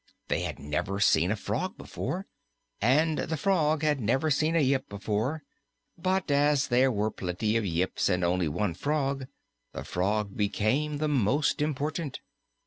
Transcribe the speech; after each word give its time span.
They 0.29 0.41
had 0.41 0.57
never 0.57 0.99
seen 0.99 1.29
a 1.29 1.35
frog 1.35 1.77
before, 1.77 2.25
and 2.81 3.19
the 3.19 3.37
frog 3.37 3.83
had 3.83 4.01
never 4.01 4.31
seen 4.31 4.55
a 4.55 4.59
Yip 4.59 4.89
before, 4.89 5.43
but 5.95 6.31
as 6.31 6.69
there 6.69 6.91
were 6.91 7.11
plenty 7.11 7.55
of 7.55 7.67
Yips 7.67 8.09
and 8.09 8.23
only 8.25 8.47
one 8.47 8.73
frog, 8.73 9.27
the 9.73 9.83
frog 9.83 10.35
became 10.35 10.97
the 10.97 11.07
most 11.07 11.61
important. 11.61 12.19